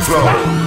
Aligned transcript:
flow. 0.00 0.57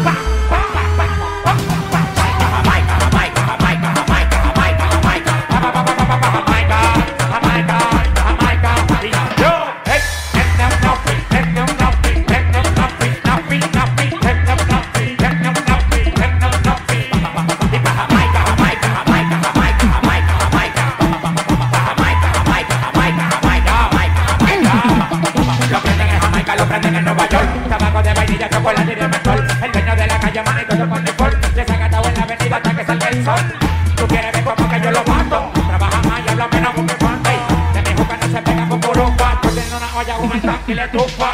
Sol. 33.23 33.39
Tú 33.95 34.07
quieres 34.07 34.31
ver 34.31 34.43
como 34.43 34.69
que 34.69 34.81
yo 34.81 34.91
lo 34.91 35.03
mato. 35.05 35.51
Trabaja 35.67 36.01
más 36.03 36.21
y 36.25 36.29
habla 36.29 36.47
menos 36.47 36.73
con 36.73 36.85
mi 36.85 36.93
guante. 36.99 37.29
De 37.73 37.81
mi 37.81 37.97
juca 37.97 38.17
no 38.17 38.27
se 38.27 38.41
pega 38.41 38.65
por 38.67 38.79
puro 38.79 39.13
cuarto. 39.17 39.49
Tiene 39.49 39.75
una 39.75 39.95
olla 39.95 40.15
con 40.15 40.31
el 40.31 40.41
tanque 40.41 40.71
y 40.71 40.75
le 40.75 40.87
tufa. 40.87 41.30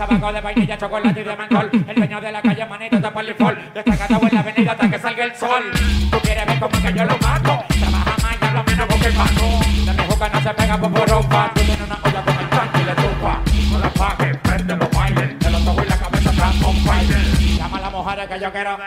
Tabaco 0.00 0.32
de 0.32 0.40
vainilla, 0.40 0.78
chocolate 0.78 1.20
y 1.20 1.24
de 1.24 1.36
mentol. 1.36 1.70
El 1.86 1.94
dueño 1.94 2.20
de 2.22 2.32
la 2.32 2.40
calle, 2.40 2.64
manito, 2.64 2.96
el 2.96 3.34
fall. 3.34 3.70
Destacado 3.74 4.20
en 4.26 4.34
la 4.34 4.40
avenida 4.40 4.72
hasta 4.72 4.90
que 4.90 4.98
salga 4.98 5.24
el 5.24 5.36
sol. 5.36 5.62
Tú 6.10 6.18
quieres 6.20 6.46
ver 6.46 6.58
cómo 6.58 6.82
que 6.82 6.92
yo 6.94 7.04
lo 7.04 7.18
mato. 7.18 7.64
Trabaja 7.68 8.36
y 8.40 8.44
habla 8.46 8.62
menos 8.62 8.86
con 8.86 9.04
el 9.04 9.12
pato. 9.12 9.44
De 9.84 9.92
mi 9.92 10.10
juca 10.10 10.28
no 10.32 10.40
se 10.40 10.54
pega 10.54 10.78
por 10.78 10.92
poropa. 10.92 11.50
Tú 11.54 11.60
tienes 11.60 11.80
una 11.82 11.98
olla 12.02 12.24
con 12.24 12.38
el 12.38 12.48
tanque 12.48 12.80
y 12.80 12.84
le 12.84 12.94
tufa. 12.94 13.38
No 13.70 13.78
la 13.78 13.90
pagues, 13.90 14.36
prende 14.38 14.76
los 14.76 14.90
bailes. 14.90 15.38
De 15.38 15.50
los 15.50 15.66
ojos 15.66 15.84
y 15.84 15.88
la 15.90 15.96
cabeza 15.98 16.30
están 16.30 16.64
on 16.64 16.76
fire. 16.76 17.58
Llama 17.58 17.76
a 17.76 17.80
la 17.80 17.90
mujer 17.90 18.28
que 18.28 18.40
yo 18.40 18.52
quiero. 18.52 18.78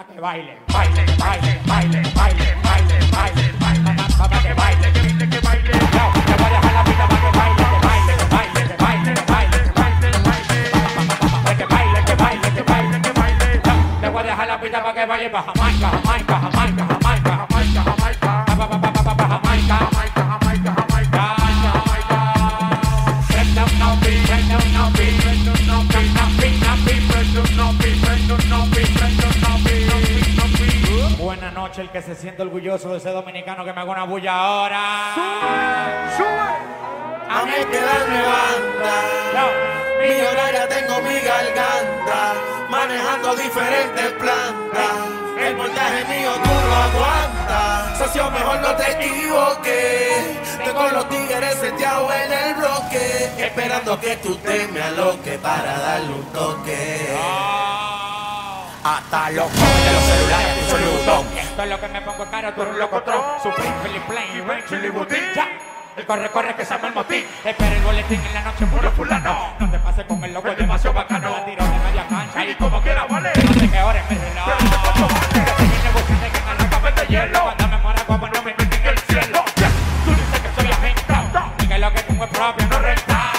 Para 0.00 0.14
que 0.14 0.20
baile, 0.20 0.56
baile, 0.72 1.04
baile, 1.18 1.60
baile, 1.66 2.02
baile, 2.14 2.56
baile, 2.64 2.96
baile, 3.12 3.52
baile, 3.60 3.92
para 4.16 4.38
que 4.40 4.54
baile, 4.54 4.92
que 4.92 5.00
baile, 5.02 5.28
que 5.28 5.40
baile. 5.40 5.72
Yo, 5.72 6.04
te 6.24 6.34
voy 6.40 6.46
a 6.46 6.56
dejar 6.56 6.72
la 6.72 6.84
pista 6.84 7.06
para 7.06 7.20
que 7.20 7.38
baile, 7.38 7.64
que 7.68 7.84
baile, 7.84 8.14
que 8.16 8.76
baile, 8.80 9.12
que 9.12 9.24
baile, 9.30 9.60
que 9.60 9.74
baile, 9.76 10.00
que 10.00 10.16
baile, 10.16 10.44
que 11.58 11.66
baile, 11.66 12.00
que 12.06 12.14
baile, 12.14 12.48
que 12.54 12.62
baile, 12.62 13.00
que 13.02 13.12
baile. 13.12 13.60
Yo, 13.62 14.00
te 14.00 14.08
voy 14.08 14.20
a 14.20 14.24
dejar 14.24 14.46
la 14.48 14.56
pista 14.58 14.82
para 14.82 14.94
que 14.94 15.04
baile 15.04 15.28
para 15.28 15.44
Jamaica, 15.52 15.90
Jamaica, 15.90 16.40
Jamaica, 16.40 16.40
Jamaica, 16.40 16.86
Jamaica, 16.86 16.89
El 31.80 31.88
que 31.88 32.02
se 32.02 32.14
siente 32.14 32.42
orgulloso 32.42 32.90
de 32.90 32.98
ese 32.98 33.08
dominicano 33.08 33.64
que 33.64 33.72
me 33.72 33.80
haga 33.80 33.90
una 33.90 34.04
bulla 34.04 34.34
ahora. 34.34 35.14
A 37.30 37.44
mí 37.46 37.52
que 37.70 37.80
darme 37.80 38.20
banda. 38.20 38.96
Millonaria 40.02 40.68
tengo 40.68 41.00
mi 41.00 41.18
garganta. 41.20 42.34
Manejando 42.68 43.34
diferentes 43.34 44.12
plantas. 44.18 44.92
El 45.38 45.56
voltaje 45.56 46.04
mío 46.04 46.32
tú 46.44 46.50
lo 46.50 46.76
aguantas. 46.76 47.98
Socio, 47.98 48.30
mejor 48.30 48.60
no 48.60 48.76
te 48.76 48.90
equivoques. 48.92 50.58
Tengo 50.62 50.86
los 50.88 51.08
tigres 51.08 51.54
seteados 51.60 52.12
en 52.12 52.32
el 52.32 52.54
bloque. 52.56 53.30
Esperando 53.38 53.98
que 53.98 54.16
tú 54.16 54.36
te 54.36 54.68
me 54.68 54.82
aloques 54.82 55.38
para 55.38 55.78
darle 55.78 56.12
un 56.12 56.26
toque. 56.26 57.16
Hasta 58.84 59.30
los 59.30 59.46
jóvenes 59.46 59.84
de 59.84 59.92
los 59.94 60.02
celulares 60.04 60.72
un 60.72 61.06
toque. 61.06 61.39
Es 61.58 61.68
lo 61.68 61.78
que 61.78 61.88
me 61.88 62.00
pongo 62.00 62.24
caro, 62.30 62.52
tú 62.54 62.62
eres 62.62 62.74
un 62.74 62.80
locotron. 62.80 63.20
Supreme, 63.42 63.74
Philip 63.84 64.02
Plain, 64.04 64.48
Rachel 64.48 64.84
y 64.84 64.88
Boutique. 64.88 65.34
Ya. 65.34 65.48
El 65.96 66.06
corre, 66.06 66.30
corre, 66.30 66.54
que 66.54 66.64
se 66.64 66.72
llama 66.72 66.88
el 66.88 66.94
motín. 66.94 67.26
Espera 67.44 67.76
el 67.76 67.82
boletín 67.82 68.20
en 68.24 68.34
la 68.34 68.42
noche, 68.42 68.64
puro 68.66 68.90
fulano. 68.92 69.54
No 69.58 69.70
te 69.70 69.78
pases 69.78 70.06
con 70.06 70.24
el 70.24 70.32
loco, 70.32 70.48
es 70.48 70.56
demasiado 70.56 70.94
bacano. 70.94 71.28
La 71.28 71.44
tiro 71.44 71.64
de 71.64 71.78
media 71.78 72.06
cancha 72.08 72.44
y 72.44 72.54
como 72.54 72.80
quiera, 72.80 73.04
vale. 73.04 73.30
No 73.34 73.52
sé 73.52 73.70
qué 73.70 73.82
hora 73.82 74.00
es 74.00 74.10
mi 74.10 74.16
reloj. 74.16 74.46
Que 74.46 75.40
se 75.40 75.62
viene 75.68 75.90
buscando 75.92 76.32
que 76.32 76.38
en 76.38 76.46
la 76.46 76.70
capa 76.70 76.90
de 76.92 77.06
hielo. 77.06 77.42
Cuando 77.42 77.68
me 77.68 77.76
muera, 77.76 78.04
como 78.06 78.26
no 78.28 78.42
me 78.42 78.54
meten 78.54 78.72
en 78.72 78.86
el 78.86 78.98
cielo. 78.98 79.44
Tú 80.04 80.10
dices 80.10 80.40
que 80.40 80.62
soy 80.62 80.72
agente. 80.72 81.14
Y 81.58 81.66
que 81.66 81.78
lo 81.78 81.92
que 81.92 82.02
tengo 82.04 82.24
es 82.24 82.30
propio, 82.30 82.66
no 82.68 82.78
renta. 82.78 83.32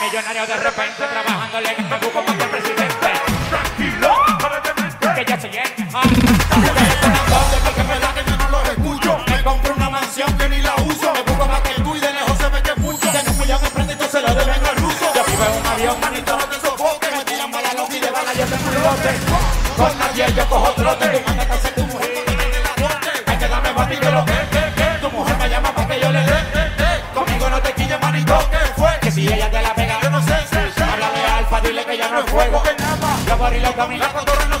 Millonario 0.00 0.46
de 0.46 0.56
repente, 0.56 1.02
trabajándole 1.04 1.72
en 1.76 1.92
el 1.92 2.12
como 2.12 2.37
avión, 15.78 16.00
manito, 16.00 16.36
no 16.36 16.44
te 16.44 16.60
sofoques. 16.60 17.10
Me 17.12 17.24
tiran 17.24 17.50
balas 17.50 17.74
locas 17.74 17.94
y 17.94 18.00
de 18.00 18.10
balas 18.10 18.36
yo 18.36 18.44
tengo 18.46 18.68
un 18.68 18.82
lote. 18.82 19.10
Con 19.76 19.98
nadie 19.98 20.26
yo 20.34 20.48
cojo 20.48 20.72
trote. 20.72 21.08
Tú 21.08 21.26
mandas 21.26 21.50
a 21.50 21.54
hacer 21.54 21.74
tu 21.74 21.84
mujer 21.84 22.24
que 22.24 22.36
me 22.36 22.44
dé 22.46 22.60
la 22.62 22.88
noche. 22.88 23.10
Hay 23.26 23.38
que 23.38 23.48
darme 23.48 23.72
lo 23.72 24.24
que, 24.24 24.32
que, 24.52 24.74
que. 24.74 24.98
Tu 25.00 25.10
mujer 25.10 25.36
me 25.38 25.48
llama 25.48 25.74
para 25.74 25.88
que 25.88 26.00
yo 26.00 26.10
le 26.10 26.20
dé. 26.20 26.38
Conmigo 27.14 27.50
no 27.50 27.60
te 27.62 27.72
quilles, 27.74 28.00
manito, 28.00 28.38
que 28.50 28.80
fue. 28.80 28.98
Que 29.00 29.10
si 29.10 29.32
ella 29.32 29.50
te 29.50 29.62
la 29.62 29.74
pega, 29.74 30.00
Yo 30.02 30.10
no 30.10 30.22
sé, 30.22 30.36
sé, 30.50 30.58
de 30.58 31.24
alfa, 31.38 31.60
dile 31.60 31.84
que 31.84 31.96
ya 31.96 32.08
no 32.08 32.20
es 32.20 32.30
fuego. 32.30 32.62
Los 33.26 33.38
barriles 33.38 33.70
La 33.70 33.76
caminan, 33.76 34.12
cotorra 34.12 34.44
no 34.46 34.57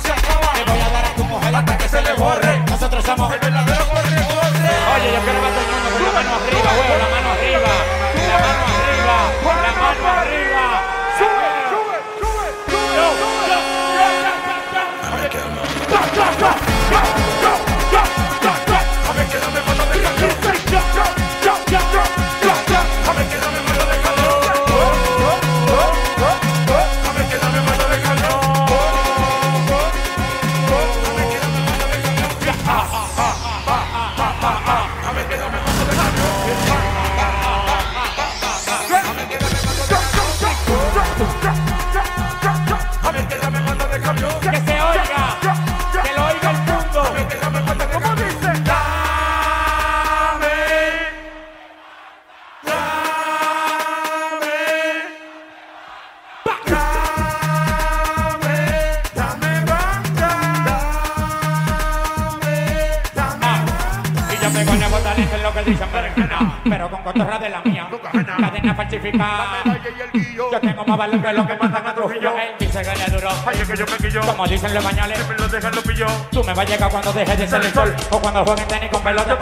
El. 68.90 70.34
Yo 70.34 70.60
tengo 70.60 70.84
más 70.84 70.96
valor 70.98 71.22
que 71.22 71.32
lo 71.32 71.46
que 71.46 71.54
matan 71.56 71.86
a 71.86 71.94
Trujillo. 71.94 72.32
Dice 72.58 72.82
que 72.82 72.96
le 72.96 73.04
duró. 73.06 73.30
Ay, 73.46 73.58
que 73.58 73.76
yo 73.76 73.84
me 73.86 73.96
quillo. 73.98 74.20
Como 74.22 74.46
dicen 74.46 74.74
los 74.74 74.84
bañales. 74.84 75.28
Me 75.28 75.34
lo 75.36 75.48
dejan, 75.48 75.74
lo 75.74 75.82
pillo. 75.82 76.06
Tú 76.30 76.42
me 76.44 76.54
vas 76.54 76.66
a 76.66 76.68
llegar 76.70 76.90
cuando 76.90 77.12
dejes 77.12 77.38
de 77.38 77.48
ser 77.48 77.64
el 77.64 77.72
sol 77.74 77.94
O 78.10 78.18
cuando 78.20 78.44
jueguen 78.44 78.68
tenis 78.68 78.90
con 78.90 79.02
pelota. 79.02 79.38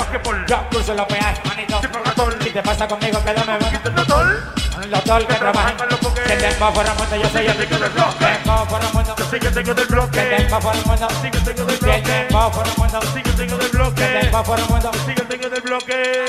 Yo 0.48 0.68
cruzo 0.70 0.94
los 0.94 1.06
peajes, 1.06 1.44
manito. 1.44 1.80
Si 2.42 2.50
te 2.50 2.62
pasa 2.62 2.88
conmigo, 2.88 3.22
quédame 3.24 3.58
bueno 3.58 3.78
¿Qué 3.82 3.90
doctor? 3.90 4.52
El 4.82 4.90
doctor 4.90 5.26
que 5.26 5.34
trabaja 5.34 5.76
trabajan 5.76 5.88
los 5.90 5.98
porque- 6.00 6.22
Que 6.22 6.36
tengo 6.36 6.72
por 6.72 6.84
el 6.86 6.94
mundo, 6.94 7.16
yo 7.16 7.28
soy 7.30 7.46
el 7.46 7.58
rico 7.58 7.76
del 7.78 7.90
bloque 7.90 8.26
Tengo 8.44 8.64
por 8.66 8.80
el 8.84 8.92
mundo 8.92 9.14
Yo 9.18 9.24
sí 9.30 9.38
que 9.40 9.48
tengo 9.50 9.74
del 9.74 9.86
Que 9.86 9.92
bloque. 9.94 10.20
tengo 10.36 10.60
por 10.60 10.76
el 10.76 10.84
mundo 10.86 11.08
Sí 11.22 11.30
que 11.30 11.38
tengo 11.40 11.64
del 11.66 11.78
Que 11.78 11.84
bloque. 11.86 12.26
tengo 12.28 12.52
por 12.52 12.66
el 12.66 12.76
mundo 12.76 13.00
Sí 13.14 13.22
que 13.22 13.30
tengo 13.32 13.56
del 13.56 13.70
Que 13.70 13.76
bloque. 13.76 14.18
tengo 14.20 14.42
por 14.44 14.58
el 14.58 14.66
mundo 14.66 14.90
Sí 15.06 15.14
que 15.14 15.22
tengo 15.22 15.48
del 15.48 15.60
bloque. 15.62 16.25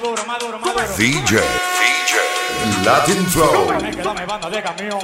Más 0.00 0.08
duro, 0.08 0.26
más 0.26 0.38
duro, 0.38 0.58
más 0.58 0.74
duro 0.74 0.86
DJ, 0.96 1.36
DJ, 1.36 2.84
Latin 2.84 3.26
Flow. 3.26 3.66
Dame 3.68 3.90
que 3.90 4.02
dame 4.02 4.26
banda 4.26 4.48
de 4.50 4.62
camión. 4.62 4.98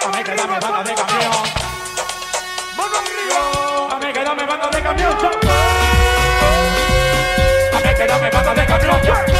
Dame 0.00 0.24
que 0.24 0.34
dame 0.36 0.60
banda 0.60 0.84
de 0.84 0.94
camión. 0.94 1.32
Dame 3.90 4.12
que 4.12 4.24
dame 4.24 4.46
banda 4.46 4.68
de 4.70 4.82
camión. 4.82 5.16
Dame 7.72 7.94
que 7.94 8.06
dame 8.06 8.30
banda 8.30 8.54
de 8.54 8.66
camión. 8.66 9.35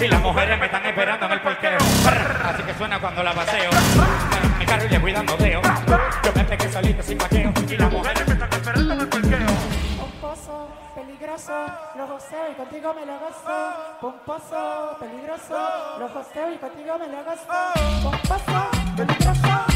Y 0.00 0.08
las 0.08 0.20
mujeres 0.20 0.58
me 0.58 0.66
están 0.66 0.86
esperando 0.86 1.26
en 1.26 1.32
el 1.32 1.40
parqueo. 1.40 1.78
Así 2.44 2.62
que 2.62 2.74
suena 2.74 3.00
cuando 3.00 3.22
la. 3.22 3.32
En 3.32 4.58
mi 4.58 4.66
carro 4.66 4.84
y 4.84 4.88
le 4.88 4.98
voy 4.98 5.12
dando 5.12 5.36
deo. 5.36 5.60
Yo 6.24 6.32
me 6.34 6.44
pegué 6.44 6.72
solito 6.72 7.02
sin 7.02 7.18
maqueo 7.18 7.52
y 7.68 7.76
las 7.76 7.92
mujeres 7.92 8.26
Me 8.26 8.34
están 8.34 8.52
esperando 8.52 8.94
en 8.94 9.00
el 9.00 9.08
parqueo. 9.08 9.46
Pomposo, 9.98 10.68
peligroso, 10.94 11.66
lo 11.96 12.06
joseo 12.06 12.50
y 12.50 12.54
contigo 12.54 12.94
me 12.94 13.06
lo 13.06 13.18
gozo. 13.18 13.74
Pomposo, 14.00 14.96
peligroso, 15.00 15.98
lo 15.98 16.08
joseo 16.08 16.52
y 16.52 16.58
contigo 16.58 16.98
me 16.98 17.08
lo 17.08 17.24
gozo. 17.24 17.46
Pomposo, 18.02 18.70
peligroso. 18.96 19.66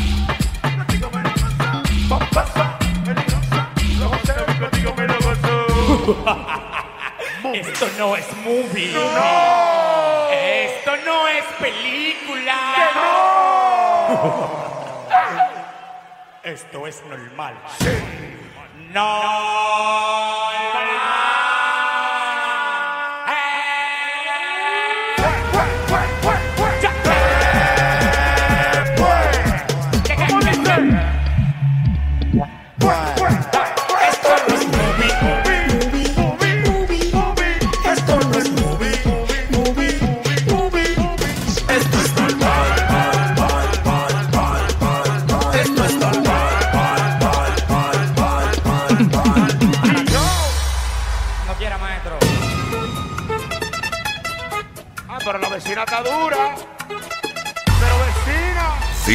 Contigo 0.77 1.11
me 1.13 1.23
lo 1.23 1.31
gozo. 1.31 1.83
Pomposo, 2.09 2.65
peligroso, 3.05 3.57
lo 3.99 4.09
joseo 4.09 4.45
y 4.49 4.61
contigo 4.61 4.95
me 4.97 5.07
lo 5.07 5.15
gozo. 5.15 5.47
Esto 7.55 7.87
no 7.99 8.17
es 8.17 8.27
movie. 8.45 9.86
No 11.47 11.53
es 11.53 11.57
película. 11.61 12.57
Esto 16.43 16.87
es 16.87 17.03
normal. 17.07 17.55
Esto 18.93 20.46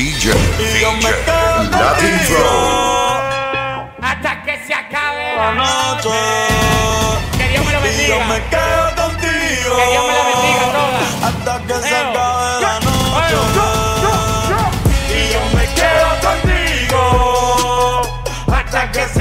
DJ, 0.01 0.34
DJ, 0.58 0.81
Latin 1.70 2.17
Flow. 2.25 3.22
Hasta 4.01 4.41
que 4.41 4.58
se 4.65 4.74
acabe 4.74 5.36
la 5.36 5.51
noche 5.53 6.10
Que 7.38 7.50
Dios 7.50 7.63
me 7.63 7.72
lo 7.72 7.77
y 7.77 7.81
yo 7.84 8.17
bendiga. 8.17 8.25
me 8.25 8.39
quedo 8.50 8.96
contigo. 8.96 9.75
Que 9.77 9.86
Dios 9.91 10.03
me 10.08 10.13
la 10.17 10.24
bendiga 10.25 10.63
a 10.65 10.74
todas. 10.74 11.05
hasta 11.22 11.53
que 11.67 11.75
se 11.88 11.96
acabe 11.96 12.62
la 12.62 12.74
noche. 12.79 13.36
Y 15.13 15.15
yo 15.34 15.41
me 15.55 15.65
quedo 15.77 16.10
contigo. 16.25 17.01
Hasta 18.51 18.81
que 18.91 19.03
se 19.08 19.20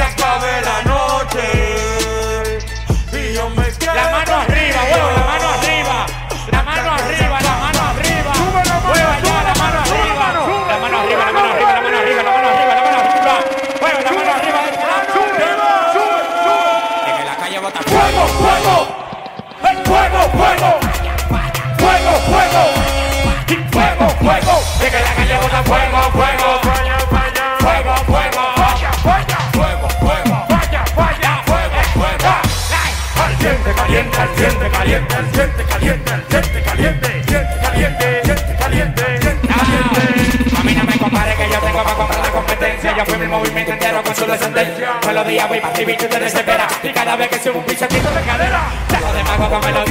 días 45.30 45.48
voy 45.48 45.58
escribir 45.58 45.94
y 45.94 46.06
te 46.06 46.18
desespera. 46.18 46.66
Y 46.82 46.88
cada 46.92 47.16
vez 47.16 47.28
que 47.28 47.38
subo 47.38 47.58
un 47.58 47.64
piso 47.64 47.86
de 47.86 48.22
cadera. 48.22 48.60
Ya 48.88 49.00
los 49.00 49.14
demás 49.14 49.36
como 49.36 49.60
me 49.60 49.72
lo 49.72 49.84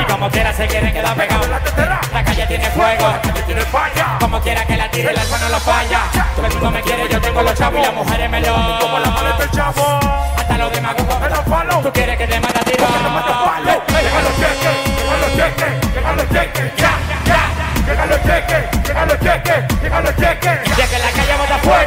Y 0.00 0.04
como 0.20 0.32
quiera 0.32 0.52
se 0.52 0.66
quieren 0.66 0.92
quedar 0.92 1.16
pegados. 1.16 1.48
La 1.48 2.22
calle 2.22 2.46
tiene 2.46 2.66
fuego. 2.70 3.06
Como 4.20 4.38
quiera 4.42 4.66
que 4.66 4.76
la 4.76 4.90
tire, 4.90 5.10
el 5.12 5.18
alfa 5.18 5.38
no 5.38 5.48
lo 5.48 5.60
falla. 5.60 6.00
Todo 6.36 6.46
el 6.46 6.52
mundo 6.52 6.70
me 6.72 6.82
quiere, 6.82 7.08
yo 7.08 7.20
tengo 7.22 7.42
los 7.42 7.54
chavos. 7.54 7.80
Y 7.80 7.82
las 7.82 7.94
mujeres 7.94 8.30
me 8.30 8.40
lo. 8.42 8.78
como 8.80 8.98
la 8.98 9.10
maleta 9.10 9.44
el 9.44 9.50
chavo, 9.50 10.00
Hasta 10.36 10.58
los 10.58 10.72
demás 10.72 10.94
como 10.94 11.18
me 11.20 11.28
lo 11.30 11.42
falo, 11.44 11.80
Tú 11.80 11.92
quieres 11.92 12.18
que 12.18 12.26
te 12.26 12.34
tiro. 12.34 12.84
mata 13.14 13.44
palo, 13.44 13.82
llega 13.88 14.20
los 14.20 14.36
cheques, 14.36 14.76
llega 15.00 15.16
los 15.16 15.32
cheques, 15.36 15.94
llega 15.94 16.12
los 16.12 16.28
cheques, 16.28 16.76
ya, 16.76 16.92
ya, 17.24 17.40
llega 17.86 18.06
los 18.06 18.22
cheques, 18.22 18.62
llega 18.86 19.06
los 19.06 19.20
cheques, 19.20 19.82
llega 19.82 20.00
los 20.02 20.16
cheques. 20.16 20.76
Ya 20.76 20.86
que 20.86 20.98
la 20.98 21.10
calle 21.16 21.34
bota 21.38 21.58
Fuego, 21.58 21.79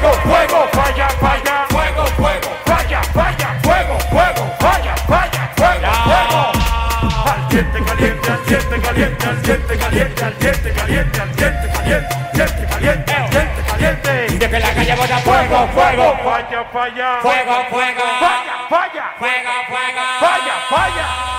caliente, 10.32 11.20
al 11.20 11.36
diente, 11.36 11.70
caliente, 11.74 12.16
al 12.16 12.32
caliente, 12.32 12.66
caliente, 12.66 13.14
al 13.14 13.66
caliente. 13.66 14.28
Y 14.30 14.36
eh. 14.36 14.50
que 14.50 14.60
la 14.60 14.74
calle 14.74 14.96
bota 14.96 15.18
fuego, 15.18 15.68
fuego, 15.74 16.18
falla, 16.24 16.66
falla, 16.72 17.20
fuego, 17.22 17.66
fuego, 17.70 18.02
falla, 18.20 18.56
falla, 18.70 19.14
fuego, 19.20 19.52
fuego, 19.68 20.02
falla, 20.20 20.56
falla. 20.70 21.34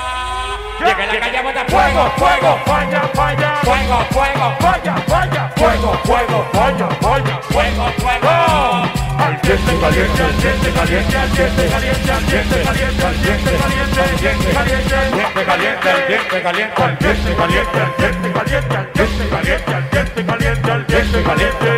De 0.80 0.94
que 0.94 1.06
la 1.06 1.20
calle 1.20 1.42
bota 1.42 1.64
fuego, 1.66 2.12
fuego, 2.16 2.58
falla, 2.66 3.02
falla, 3.14 3.54
fuego, 3.62 3.98
fuego, 4.10 4.56
falla, 4.60 4.94
falla, 5.06 5.52
fuego, 5.56 5.98
fuego, 6.04 6.48
falla, 6.52 6.88
falla, 7.00 7.40
fuego, 7.48 7.92
fuego. 7.98 9.03
Al 9.18 9.40
diente 9.42 9.78
caliente, 9.80 10.22
al 10.22 10.40
diente 10.40 10.70
caliente, 10.72 11.16
al 11.16 11.30
diente 11.32 11.68
caliente, 11.68 12.12
al 12.12 12.26
diente 12.26 12.58
caliente, 12.64 13.04
al 13.04 13.20
diente 13.22 13.52
caliente, 13.54 14.00
al 14.00 14.18
diente 14.18 14.52
caliente, 14.52 15.90
al 15.90 16.08
diente 16.08 16.42
caliente, 16.42 16.78
al 16.80 16.98
diente 16.98 17.34
caliente, 17.34 17.78
al 17.78 17.96
diente 17.96 18.32
caliente, 18.32 18.74
al 18.74 18.92
diente 18.92 19.18
caliente, 19.24 19.74
al 19.74 19.74
diente 19.74 19.74
caliente, 19.74 19.74
al 19.74 19.90
diente 19.90 20.32
caliente, 20.32 20.70
al 20.70 20.86
diente 20.86 21.22
caliente, 21.24 21.70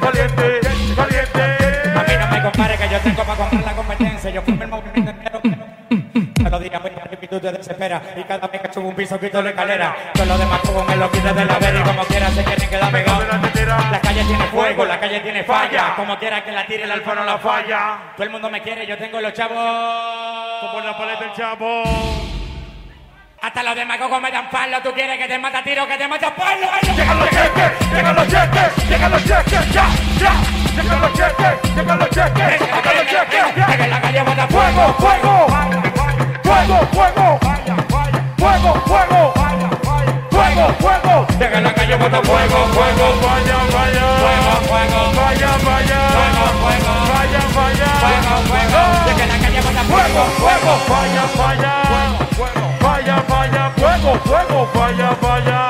caliente, 0.00 0.60
caliente. 0.96 1.42
A 1.94 2.02
mí 2.02 2.12
no 2.18 2.26
me 2.30 2.42
compare 2.42 2.76
que 2.76 2.88
yo 2.88 2.98
tengo 3.00 3.24
para 3.24 3.36
comprar 3.36 3.64
la 3.64 3.72
competencia. 3.74 4.30
Yo 4.30 4.42
firmo 4.42 4.62
el 4.62 4.68
movimiento 4.68 5.10
entero. 5.10 5.40
Voy 5.44 6.92
a 6.92 7.08
tú 7.28 7.40
te. 7.40 8.02
Y 8.16 8.24
cada 8.24 8.48
un 8.94 8.96
piso 8.96 9.18
quito 9.18 9.42
la 9.42 9.50
escalera. 9.50 9.96
Todos 10.14 10.28
los 10.28 10.38
demás 10.38 10.60
jugos 10.60 10.86
me 10.86 10.96
lo 10.96 11.10
quitan 11.10 11.34
de 11.34 11.44
la 11.44 11.58
vera 11.58 11.80
y 11.80 11.82
como 11.82 12.04
quiera 12.04 12.30
se 12.30 12.44
quieren 12.44 12.70
quedar 12.70 12.92
pegados. 12.92 13.24
La 13.90 14.00
calle 14.00 14.24
tiene 14.24 14.44
fuego, 14.46 14.84
la 14.84 15.00
calle 15.00 15.20
tiene 15.20 15.44
falla. 15.44 15.94
Como 15.96 16.16
quiera 16.18 16.44
que 16.44 16.52
la 16.52 16.66
tire 16.66 16.84
el 16.84 16.92
alfa 16.92 17.14
no 17.14 17.24
la 17.24 17.38
falla. 17.38 17.98
Todo 18.16 18.24
el 18.24 18.30
mundo 18.30 18.48
me 18.50 18.62
quiere, 18.62 18.86
yo 18.86 18.96
tengo 18.96 19.20
los 19.20 19.32
chavos. 19.32 19.58
Como 20.60 20.80
la 20.80 20.96
pared 20.96 21.18
del 21.18 21.32
chavo. 21.32 21.82
Hasta 23.42 23.62
los 23.62 23.74
demagogos 23.74 24.22
me 24.22 24.30
dan 24.30 24.48
palo. 24.48 24.80
Tú 24.82 24.92
quieres 24.92 25.18
que 25.18 25.26
te 25.26 25.38
mata 25.38 25.62
tiro, 25.64 25.86
que 25.88 25.96
te 25.96 26.06
mata 26.08 26.34
palo. 26.34 26.66
Llegan 26.96 27.18
los 27.18 27.30
cheques, 27.30 27.90
llegan 27.92 28.14
los 28.14 28.28
cheques, 28.28 28.88
llegan 28.88 29.10
los 29.10 29.24
cheques, 29.24 29.72
ya, 29.72 29.86
ya. 30.20 30.32
Llegan 30.74 31.00
los 31.00 31.12
cheques, 31.12 31.74
llegan 31.74 31.98
los 31.98 32.10
cheques, 32.10 32.60
llegan 32.60 32.96
los 32.96 33.06
cheques. 33.06 33.76
Que 33.76 33.84
en 33.84 33.90
la 33.90 34.00
calle 34.00 34.22
bota 34.22 34.46
Fuego, 34.46 34.94
fuego, 34.94 35.46
fuego, 36.44 36.88
fuego, 36.92 37.38
fuego, 37.42 37.63
fuego, 38.44 39.32
fuego, 40.30 40.66
fuego. 40.80 41.26
Llega 41.38 41.58
en 41.58 41.64
la 41.64 41.74
calle 41.74 41.96
bota 41.96 42.20
fuego, 42.22 42.56
fuego. 42.74 43.06
Vaya, 43.24 43.58
vaya, 43.72 44.06
Fuego, 44.20 44.52
fuego. 44.68 45.00
vaya, 45.16 45.50
vaya, 45.64 46.00
Fuego, 46.14 46.44
fuego. 46.62 46.92
vaya, 47.14 47.42
vaya, 47.56 47.90
Fuego, 48.04 48.34
fuego. 48.48 48.80
En 49.22 49.28
la 49.28 49.38
calle 49.38 49.60
bota 49.62 49.82
fuego, 49.84 50.22
fuego, 50.38 50.72
fuego, 50.88 51.22
fuego. 51.26 51.38
vaya, 51.38 51.72
vaya, 52.38 52.54
vaya, 52.80 53.16
vaya, 53.28 53.70
fuego, 53.76 54.10
fuego, 54.24 54.68
vaya, 54.74 55.08
vaya, 55.22 55.63